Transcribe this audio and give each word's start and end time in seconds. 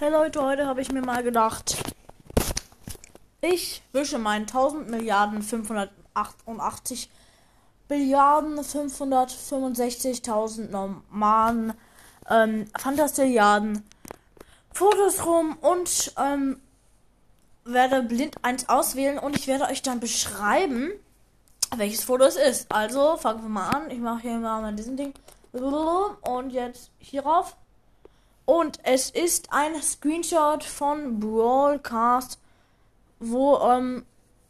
Hey 0.00 0.12
Leute, 0.12 0.44
heute 0.44 0.64
habe 0.64 0.80
ich 0.80 0.92
mir 0.92 1.02
mal 1.02 1.24
gedacht, 1.24 1.76
ich 3.40 3.82
wische 3.92 4.20
meinen 4.20 4.42
1000 4.42 4.88
Milliarden 4.88 5.42
588 5.42 7.10
Billiarden 7.88 8.60
565.000 8.60 10.70
normalen 10.70 11.72
ähm, 12.30 12.66
Fantastilliarden 12.78 13.82
Fotos 14.72 15.26
rum 15.26 15.58
und 15.62 16.14
ähm, 16.16 16.60
werde 17.64 18.04
blind 18.04 18.36
eins 18.42 18.68
auswählen 18.68 19.18
und 19.18 19.36
ich 19.36 19.48
werde 19.48 19.64
euch 19.64 19.82
dann 19.82 19.98
beschreiben, 19.98 20.92
welches 21.76 22.04
Foto 22.04 22.22
es 22.22 22.36
ist. 22.36 22.70
Also 22.70 23.16
fangen 23.16 23.42
wir 23.42 23.48
mal 23.48 23.70
an. 23.70 23.90
Ich 23.90 23.98
mache 23.98 24.20
hier 24.20 24.38
mal 24.38 24.72
diesen 24.76 24.96
Ding 24.96 25.12
und 25.50 26.52
jetzt 26.52 26.92
hierauf. 27.00 27.56
Und 28.48 28.78
es 28.82 29.10
ist 29.10 29.52
ein 29.52 29.74
Screenshot 29.82 30.64
von 30.64 31.20
Brawlcast, 31.20 32.38
wo 33.20 33.58
ähm, 33.58 34.06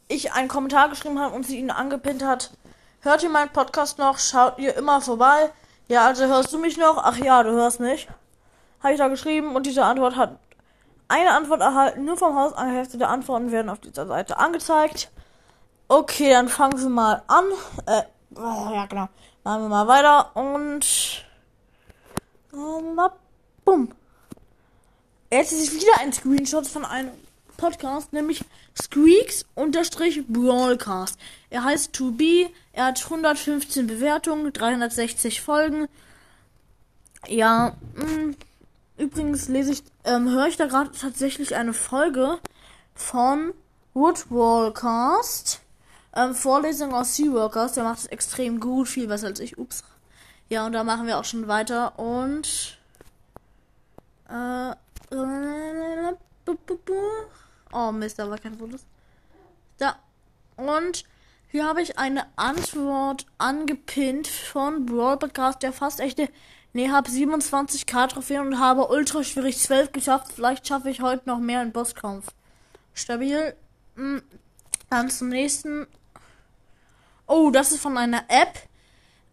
ich 0.06 0.34
einen 0.34 0.46
Kommentar 0.46 0.88
geschrieben 0.88 1.18
habe 1.18 1.34
und 1.34 1.44
sie 1.44 1.58
ihn 1.58 1.72
angepinnt 1.72 2.24
hat. 2.24 2.52
Hört 3.00 3.24
ihr 3.24 3.28
meinen 3.28 3.52
Podcast 3.52 3.98
noch? 3.98 4.20
Schaut 4.20 4.56
ihr 4.60 4.76
immer 4.76 5.00
vorbei? 5.00 5.50
Ja, 5.88 6.06
also 6.06 6.26
hörst 6.26 6.52
du 6.52 6.60
mich 6.60 6.76
noch? 6.76 6.96
Ach 7.02 7.16
ja, 7.16 7.42
du 7.42 7.50
hörst 7.50 7.80
mich. 7.80 8.06
Habe 8.84 8.92
ich 8.92 9.00
da 9.00 9.08
geschrieben 9.08 9.56
und 9.56 9.66
diese 9.66 9.84
Antwort 9.84 10.14
hat 10.14 10.38
eine 11.08 11.32
Antwort 11.32 11.60
erhalten. 11.60 12.04
Nur 12.04 12.16
vom 12.16 12.36
Haus 12.36 12.52
eine 12.52 12.76
Hälfte 12.76 12.98
der 12.98 13.08
Antworten 13.08 13.50
werden 13.50 13.68
auf 13.68 13.80
dieser 13.80 14.06
Seite 14.06 14.38
angezeigt. 14.38 15.10
Okay, 15.88 16.30
dann 16.30 16.48
fangen 16.48 16.80
wir 16.80 16.88
mal 16.88 17.24
an. 17.26 17.46
Äh, 17.86 18.02
ja 18.36 18.86
genau. 18.86 19.08
Machen 19.42 19.62
wir 19.62 19.68
mal 19.68 19.88
weiter 19.88 20.36
und 20.36 20.86
ähm, 22.52 23.00
bumm. 23.68 23.88
Jetzt 25.30 25.52
ist 25.52 25.74
wieder 25.74 26.00
ein 26.00 26.14
Screenshot 26.14 26.66
von 26.66 26.86
einem 26.86 27.10
Podcast, 27.58 28.14
nämlich 28.14 28.42
Squeaks-Brawlcast. 28.80 31.18
Er 31.50 31.64
heißt 31.64 31.92
To 31.92 32.12
Be, 32.12 32.48
er 32.72 32.86
hat 32.86 33.04
115 33.04 33.86
Bewertungen, 33.86 34.54
360 34.54 35.42
Folgen. 35.42 35.86
Ja, 37.26 37.76
mh, 37.94 38.06
mm, 38.06 38.36
übrigens 38.96 39.48
lese 39.48 39.72
ich, 39.72 39.82
ähm, 40.04 40.30
höre 40.30 40.46
ich 40.46 40.56
da 40.56 40.66
gerade 40.66 40.92
tatsächlich 40.92 41.54
eine 41.54 41.74
Folge 41.74 42.38
von 42.94 43.52
Woodwallcast. 43.92 45.60
Ähm, 46.16 46.34
Vorlesung 46.34 46.94
aus 46.94 47.16
Seaworkers, 47.16 47.74
der 47.74 47.84
macht 47.84 47.98
es 47.98 48.06
extrem 48.06 48.60
gut, 48.60 48.88
viel 48.88 49.08
besser 49.08 49.26
als 49.26 49.40
ich. 49.40 49.58
Ups. 49.58 49.84
Ja, 50.48 50.64
und 50.64 50.72
da 50.72 50.84
machen 50.84 51.06
wir 51.06 51.18
auch 51.18 51.26
schon 51.26 51.48
weiter 51.48 51.98
und 51.98 52.77
äh, 54.28 54.74
Oh 57.72 57.92
Mist, 57.92 58.18
da 58.18 58.30
war 58.30 58.38
kein 58.38 58.58
Fotos. 58.58 58.86
Da. 59.78 59.96
Und 60.56 61.04
hier 61.50 61.66
habe 61.66 61.82
ich 61.82 61.98
eine 61.98 62.26
Antwort 62.36 63.26
angepinnt 63.38 64.26
von 64.28 64.86
Brawl 64.86 65.18
Podcast, 65.18 65.62
der 65.62 65.72
fast 65.72 66.00
echte. 66.00 66.28
Ne, 66.72 66.92
habe 66.92 67.08
27k 67.08 68.08
Trophäen 68.08 68.46
und 68.46 68.60
habe 68.60 68.88
ultra 68.88 69.24
schwierig 69.24 69.58
12 69.58 69.92
geschafft. 69.92 70.32
Vielleicht 70.34 70.66
schaffe 70.66 70.90
ich 70.90 71.00
heute 71.00 71.26
noch 71.26 71.38
mehr 71.38 71.62
in 71.62 71.72
Bosskampf. 71.72 72.28
Stabil. 72.94 73.54
Hm. 73.96 74.22
Dann 74.90 75.10
zum 75.10 75.28
nächsten. 75.28 75.86
Oh, 77.26 77.50
das 77.50 77.72
ist 77.72 77.80
von 77.80 77.96
einer 77.96 78.24
App. 78.28 78.58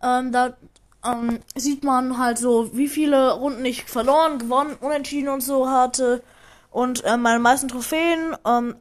Ähm, 0.02 0.32
da 0.32 0.58
ähm, 1.06 1.40
sieht 1.56 1.84
man 1.84 2.18
halt 2.18 2.38
so, 2.38 2.76
wie 2.76 2.88
viele 2.88 3.34
Runden 3.34 3.66
ich 3.66 3.86
verloren, 3.86 4.40
gewonnen, 4.40 4.76
unentschieden 4.80 5.30
und 5.30 5.42
so 5.42 5.70
hatte. 5.70 6.24
Und 6.72 7.04
äh, 7.04 7.18
meine 7.18 7.40
meisten 7.40 7.68
Trophäen, 7.68 8.36
ähm, 8.46 8.76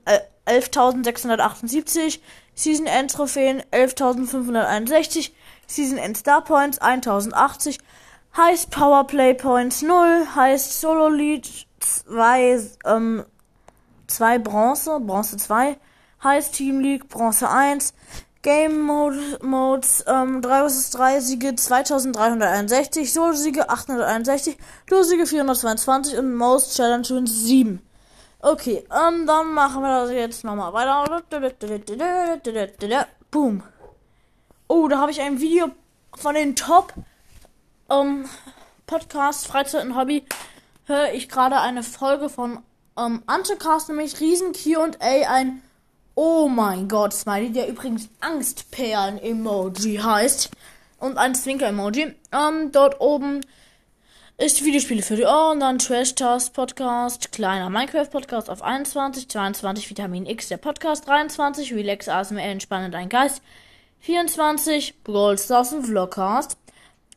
11.678. 0.46 2.20
Season 2.54 2.86
End 2.86 3.12
Trophäen 3.12 3.62
11.561. 3.72 5.30
Season 5.66 5.98
End 5.98 6.16
Star 6.16 6.42
Points 6.42 6.78
1080. 6.78 7.78
Heißt 8.36 8.70
Powerplay 8.70 9.34
Points 9.34 9.82
0. 9.82 10.26
Heißt 10.34 10.80
Solo 10.80 11.08
Lead 11.08 11.66
2, 11.80 12.60
ähm, 12.84 13.24
2 14.06 14.38
Bronze, 14.38 15.00
Bronze 15.00 15.36
2. 15.36 15.76
Heißt 16.22 16.54
Team 16.54 16.80
League 16.80 17.08
Bronze 17.08 17.48
1. 17.48 17.94
Game 18.44 18.82
Mode, 18.82 19.38
Modes, 19.42 20.04
ähm, 20.06 20.42
3 20.42 20.68
vs 20.68 20.90
3 20.90 21.20
Siege 21.20 21.56
2361, 21.56 23.10
Solo-Siege 23.10 23.70
861, 23.70 24.58
Duo-Siege 24.86 25.26
422 25.26 26.18
und 26.18 26.34
Most 26.34 26.76
Challenge 26.76 27.08
Wins 27.08 27.44
7. 27.46 27.80
Okay, 28.40 28.84
ähm, 28.92 29.26
dann 29.26 29.54
machen 29.54 29.80
wir 29.80 30.02
das 30.02 30.10
jetzt 30.10 30.44
nochmal 30.44 30.74
weiter. 30.74 31.22
Boom. 33.30 33.62
Oh, 34.68 34.88
da 34.88 34.98
habe 34.98 35.10
ich 35.10 35.22
ein 35.22 35.40
Video 35.40 35.70
von 36.14 36.34
den 36.34 36.54
Top 36.54 36.92
ähm, 37.88 38.28
Podcasts, 38.86 39.46
Freizeit 39.46 39.86
und 39.86 39.96
Hobby. 39.96 40.22
Höre 40.84 41.14
ich 41.14 41.30
gerade 41.30 41.58
eine 41.60 41.82
Folge 41.82 42.28
von 42.28 42.58
ähm, 42.98 43.22
Antecast, 43.24 43.88
nämlich 43.88 44.20
Riesen 44.20 44.52
Q&A, 44.52 45.30
ein 45.30 45.62
Oh 46.16 46.48
mein 46.48 46.86
Gott, 46.86 47.12
Smiley, 47.12 47.50
der 47.50 47.68
übrigens 47.68 48.08
Angstperlen-Emoji 48.20 49.96
heißt. 49.96 50.48
Und 51.00 51.18
ein 51.18 51.34
Zwinker-Emoji. 51.34 52.14
Ähm, 52.30 52.70
dort 52.70 53.00
oben 53.00 53.40
ist 54.38 54.64
Videospiele 54.64 55.02
für 55.02 55.16
die 55.16 55.24
Ohren, 55.24 55.58
dann 55.58 55.78
Trash 55.78 56.14
Task 56.14 56.52
Podcast, 56.52 57.32
kleiner 57.32 57.68
Minecraft 57.68 58.06
Podcast 58.10 58.48
auf 58.48 58.62
21, 58.62 59.28
22 59.28 59.90
Vitamin 59.90 60.26
X 60.26 60.48
der 60.48 60.56
Podcast, 60.56 61.08
23 61.08 61.74
Relax 61.74 62.08
ASMR 62.08 62.42
entspannend 62.44 62.94
ein 62.94 63.08
Geist, 63.08 63.42
24 63.98 65.02
Brawl 65.02 65.36
Stars 65.36 65.72
und 65.72 65.84
Vlogcast, 65.84 66.56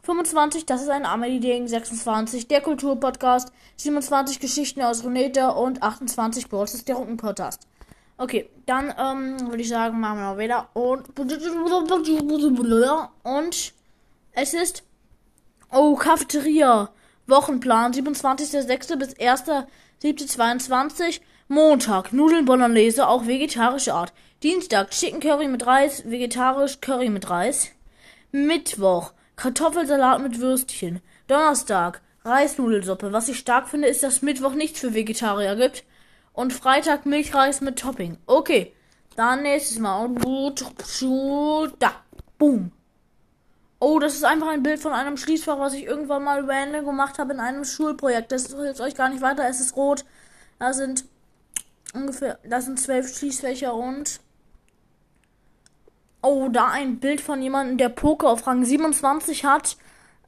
25 0.02 0.66
Das 0.66 0.82
ist 0.82 0.90
ein 0.90 1.06
Amelie-Ding, 1.06 1.68
26 1.68 2.48
der 2.48 2.62
Kulturpodcast, 2.62 3.52
27 3.76 4.40
Geschichten 4.40 4.82
aus 4.82 5.04
Runeta 5.04 5.50
und 5.50 5.84
28 5.84 6.50
Brawl 6.50 6.68
Stars 6.68 6.86
der 6.86 6.96
Rucken-Podcast. 6.96 7.68
Okay, 8.20 8.50
dann 8.66 8.92
ähm, 8.98 9.40
würde 9.48 9.62
ich 9.62 9.70
sagen, 9.70 10.00
machen 10.00 10.18
wir 10.18 10.32
noch 10.32 10.40
wieder. 10.40 10.70
Und, 10.74 11.08
und 13.24 13.74
es 14.32 14.54
ist. 14.54 14.84
Oh, 15.72 15.96
Cafeteria. 15.96 16.90
Wochenplan 17.28 17.94
27.06. 17.94 18.96
bis 18.96 19.16
1.07.22. 19.18 21.22
Montag 21.48 22.12
Nudeln 22.12 22.46
Bolognese, 22.46 23.08
auch 23.08 23.28
vegetarische 23.28 23.94
Art. 23.94 24.14
Dienstag 24.42 24.90
Chicken 24.92 25.20
Curry 25.20 25.48
mit 25.48 25.68
Reis, 25.68 26.04
vegetarisch 26.06 26.82
Curry 26.82 27.10
mit 27.10 27.30
Reis. 27.30 27.70
Mittwoch 28.32 29.14
Kartoffelsalat 29.36 30.22
mit 30.22 30.40
Würstchen. 30.40 31.02
Donnerstag 31.28 32.02
Reisnudelsuppe. 32.26 33.14
Was 33.14 33.30
ich 33.30 33.38
stark 33.38 33.68
finde, 33.68 33.88
ist, 33.88 34.02
dass 34.02 34.24
Mittwoch 34.24 34.54
nichts 34.54 34.80
für 34.80 34.96
Vegetarier 34.96 35.56
gibt 35.56 35.84
und 36.38 36.54
Freitag 36.54 37.08
Milchreis 37.08 37.62
mit 37.62 37.80
Topping. 37.80 38.20
Okay. 38.28 38.72
Dann 39.16 39.42
nächstes 39.42 39.80
Mal. 39.80 40.08
Da. 41.80 41.92
Boom. 42.38 42.72
Oh, 43.80 43.98
das 43.98 44.14
ist 44.14 44.24
einfach 44.24 44.50
ein 44.50 44.62
Bild 44.62 44.80
von 44.80 44.94
einem 44.94 45.18
Schließfach, 45.18 45.58
was 45.60 45.74
ich 45.74 45.86
irgendwann 45.86 46.24
mal 46.24 46.48
random 46.48 46.86
gemacht 46.86 47.18
habe 47.18 47.34
in 47.34 47.40
einem 47.40 47.66
Schulprojekt. 47.66 48.32
Das 48.32 48.54
hilft 48.54 48.80
euch 48.82 48.94
gar 48.94 49.10
nicht 49.10 49.24
weiter. 49.24 49.50
Es 49.50 49.60
ist 49.60 49.76
rot. 49.76 50.06
Da 50.60 50.74
sind 50.74 51.06
ungefähr, 51.96 52.38
da 52.48 52.62
sind 52.62 52.80
zwölf 52.80 53.18
Schließfächer 53.18 53.74
und 53.74 54.20
Oh, 56.22 56.50
da 56.50 56.68
ein 56.68 57.00
Bild 57.00 57.22
von 57.22 57.42
jemandem, 57.42 57.78
der 57.80 57.90
Poker 57.90 58.30
auf 58.30 58.46
Rang 58.46 58.64
27 58.64 59.44
hat. 59.44 59.78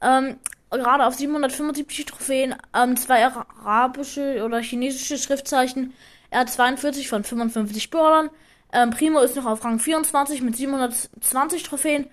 Ähm, 0.00 0.38
gerade 0.78 1.06
auf 1.06 1.14
775 1.14 2.06
Trophäen 2.06 2.54
ähm, 2.74 2.96
zwei 2.96 3.26
arabische 3.26 4.44
oder 4.44 4.60
chinesische 4.60 5.18
Schriftzeichen. 5.18 5.92
Er 6.30 6.40
hat 6.40 6.50
42 6.50 7.08
von 7.08 7.24
55 7.24 7.90
Brawlern. 7.90 8.30
Ähm, 8.72 8.90
Primo 8.90 9.20
ist 9.20 9.36
noch 9.36 9.46
auf 9.46 9.64
Rang 9.64 9.78
24 9.80 10.42
mit 10.42 10.56
720 10.56 11.64
Trophäen 11.64 12.08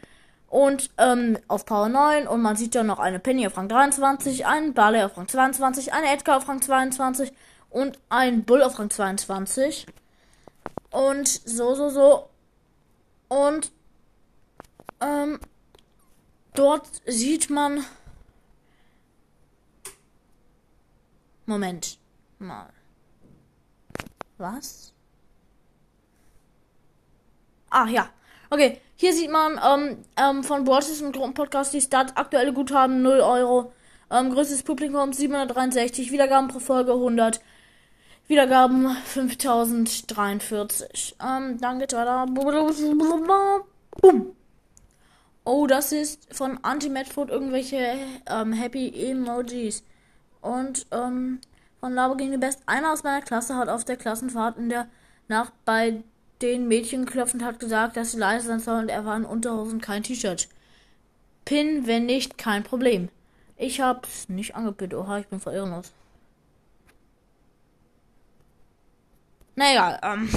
und 0.50 0.90
ähm, 0.98 1.38
auf 1.48 1.66
Power 1.66 1.90
9 1.90 2.28
und 2.28 2.42
man 2.42 2.56
sieht 2.56 2.74
da 2.74 2.84
noch 2.84 3.00
eine 3.00 3.20
Penny 3.20 3.46
auf 3.46 3.58
Rang 3.58 3.68
23, 3.68 4.46
einen 4.46 4.74
Barley 4.74 5.04
auf 5.04 5.18
Rang 5.18 5.28
22, 5.28 5.94
eine 5.94 6.12
Edgar 6.12 6.38
auf 6.38 6.48
Rang 6.48 6.62
22 6.62 7.32
und 7.70 8.00
ein 8.10 8.44
Bull 8.44 8.64
auf 8.64 8.80
Rang 8.80 8.90
22. 8.90 9.86
Und 10.90 11.28
so, 11.28 11.76
so, 11.76 11.90
so. 11.90 12.30
Und 13.28 13.72
ähm, 15.02 15.40
dort 16.56 16.88
sieht 17.06 17.50
man 17.50 17.84
Moment 21.48 21.98
mal. 22.40 22.70
Was? 24.38 24.94
Ach 27.70 27.88
ja. 27.88 28.10
Okay, 28.50 28.82
hier 28.98 29.14
sieht 29.14 29.32
man 29.32 29.60
ähm, 29.66 30.04
ähm, 30.18 30.44
von 30.44 30.66
Broadcast 30.66 31.02
und 31.02 31.16
Gruppenpodcast 31.16 31.74
die 31.74 31.82
Stats 31.82 32.16
aktuelle 32.16 32.54
Guthaben 32.54 33.02
0 33.02 33.22
Euro. 33.22 33.72
Ähm, 34.12 34.32
größtes 34.32 34.64
Publikum 34.64 35.14
763, 35.14 36.12
Wiedergaben 36.12 36.50
pro 36.50 36.60
Folge 36.60 36.92
100. 36.92 37.40
Wiedergaben 38.28 38.90
5043. 39.06 41.16
Ähm, 41.22 41.60
geht's 41.80 41.94
weiter. 41.94 42.26
Boom. 44.02 44.36
Oh, 45.46 45.66
das 45.66 45.94
ist 45.94 46.36
von 46.36 46.60
Anti-Madfood 46.62 47.30
irgendwelche 47.30 47.96
ähm, 48.30 48.52
Happy 48.52 48.92
Emojis. 49.10 49.84
Und 50.48 50.88
ähm, 50.92 51.40
von 51.80 51.94
Lamborghini 51.94 52.38
Best. 52.38 52.62
Einer 52.66 52.94
aus 52.94 53.04
meiner 53.04 53.22
Klasse 53.22 53.56
hat 53.56 53.70
auf 53.70 53.86
der 53.86 53.98
Klassenfahrt 53.98 54.58
in 54.58 54.70
der 54.70 54.88
Nacht 55.28 55.54
bei 55.66 56.04
den 56.42 56.68
Mädchen 56.68 57.06
geklopft 57.06 57.34
und 57.34 57.44
hat 57.44 57.60
gesagt, 57.60 57.98
dass 57.98 58.12
sie 58.12 58.18
leise 58.18 58.48
sein 58.48 58.60
sollen 58.60 58.84
und 58.84 58.90
er 58.90 59.06
war 59.06 59.16
in 59.16 59.26
Unterhosen 59.26 59.82
kein 59.82 60.04
T-Shirt. 60.04 60.48
Pin, 61.46 61.88
wenn 61.88 62.06
nicht, 62.06 62.38
kein 62.38 62.64
Problem. 62.64 63.10
Ich 63.56 63.82
hab's 63.82 64.30
nicht 64.30 64.56
angepinnt. 64.56 64.94
Oha, 64.94 65.20
ich 65.20 65.28
bin 65.28 65.40
verirrenlos. 65.40 65.92
Na 69.56 69.72
egal, 69.72 70.00
ähm, 70.04 70.30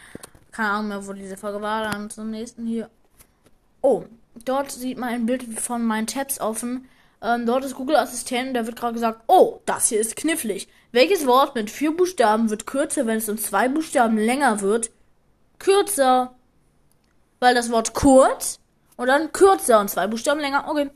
keine 0.52 0.70
Ahnung 0.70 0.88
mehr, 0.88 1.06
wo 1.06 1.12
diese 1.14 1.36
Folge 1.36 1.62
war. 1.62 1.90
Dann 1.90 2.10
zum 2.10 2.30
nächsten 2.30 2.66
hier. 2.66 2.90
Oh, 3.80 4.04
dort 4.44 4.70
sieht 4.70 4.98
man 4.98 5.10
ein 5.10 5.26
Bild 5.26 5.44
von 5.58 5.82
meinen 5.84 6.06
Tabs 6.06 6.40
offen. 6.40 6.88
Ähm, 7.20 7.46
dort 7.46 7.64
ist 7.64 7.74
Google 7.74 7.96
Assistent, 7.96 8.56
da 8.56 8.66
wird 8.66 8.76
gerade 8.76 8.94
gesagt, 8.94 9.22
oh, 9.26 9.60
das 9.66 9.88
hier 9.88 10.00
ist 10.00 10.16
knifflig. 10.16 10.68
Welches 10.92 11.26
Wort 11.26 11.54
mit 11.54 11.70
vier 11.70 11.96
Buchstaben 11.96 12.48
wird 12.50 12.66
kürzer, 12.66 13.06
wenn 13.06 13.18
es 13.18 13.28
um 13.28 13.38
zwei 13.38 13.68
Buchstaben 13.68 14.16
länger 14.16 14.60
wird? 14.60 14.90
Kürzer. 15.58 16.34
Weil 17.40 17.54
das 17.54 17.70
Wort 17.70 17.94
kurz 17.94 18.60
und 18.96 19.08
dann 19.08 19.32
kürzer 19.32 19.80
und 19.80 19.90
zwei 19.90 20.06
Buchstaben 20.06 20.40
länger. 20.40 20.68
Okay. 20.68 20.90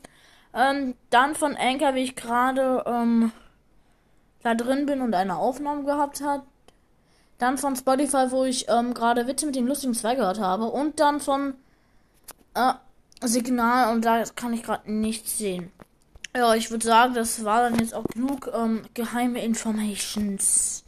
Ähm, 0.53 0.95
dann 1.09 1.35
von 1.35 1.57
Anchor, 1.57 1.95
wie 1.95 2.03
ich 2.03 2.15
gerade 2.15 2.83
ähm, 2.85 3.31
da 4.43 4.55
drin 4.55 4.85
bin 4.85 5.01
und 5.01 5.15
eine 5.15 5.37
Aufnahme 5.37 5.83
gehabt 5.83 6.21
hat. 6.21 6.43
Dann 7.37 7.57
von 7.57 7.75
Spotify, 7.75 8.27
wo 8.29 8.45
ich 8.45 8.69
ähm, 8.69 8.93
gerade 8.93 9.27
Witze 9.27 9.45
mit 9.45 9.55
dem 9.55 9.67
lustigen 9.67 9.93
Zwei 9.93 10.15
gehört 10.15 10.39
habe. 10.39 10.65
Und 10.65 10.99
dann 10.99 11.19
von 11.19 11.55
äh, 12.53 12.73
Signal 13.21 13.93
und 13.93 14.05
da 14.05 14.23
kann 14.35 14.53
ich 14.53 14.63
gerade 14.63 14.91
nichts 14.91 15.37
sehen. 15.37 15.71
Ja, 16.35 16.55
ich 16.55 16.71
würde 16.71 16.85
sagen, 16.85 17.13
das 17.13 17.45
war 17.45 17.69
dann 17.69 17.79
jetzt 17.79 17.93
auch 17.93 18.05
genug 18.05 18.51
ähm, 18.53 18.83
geheime 18.95 19.43
Informations 19.43 20.83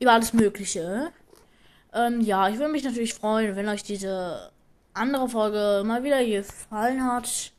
über 0.00 0.12
alles 0.12 0.32
Mögliche. 0.32 1.12
Ähm, 1.92 2.20
ja, 2.20 2.48
ich 2.48 2.58
würde 2.58 2.72
mich 2.72 2.82
natürlich 2.82 3.14
freuen, 3.14 3.54
wenn 3.54 3.68
euch 3.68 3.84
diese 3.84 4.50
andere 4.94 5.28
Folge 5.28 5.82
mal 5.86 6.02
wieder 6.02 6.24
gefallen 6.24 7.04
hat. 7.04 7.52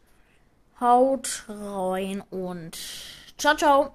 Haut 0.82 1.46
rein 1.48 2.22
und 2.30 2.78
ciao, 3.38 3.56
ciao. 3.56 3.94